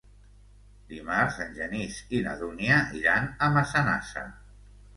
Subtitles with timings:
[0.93, 4.29] Dimarts en Genís i na Dúnia iran a Massanassa.